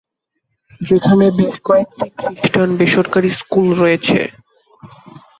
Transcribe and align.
যেখানে 0.81 1.25
বেশ 1.39 1.55
কয়েকটি 1.67 2.05
খ্রিস্টান 2.19 2.69
বেসরকারী 2.79 3.29
স্কুল 3.39 3.67
রয়েছে। 3.75 4.19